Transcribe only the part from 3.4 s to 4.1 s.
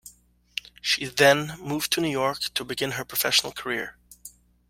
career.